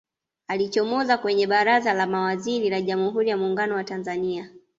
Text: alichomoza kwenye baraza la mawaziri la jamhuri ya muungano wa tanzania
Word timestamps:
alichomoza 0.47 1.17
kwenye 1.17 1.47
baraza 1.47 1.93
la 1.93 2.07
mawaziri 2.07 2.69
la 2.69 2.81
jamhuri 2.81 3.29
ya 3.29 3.37
muungano 3.37 3.75
wa 3.75 3.83
tanzania 3.83 4.49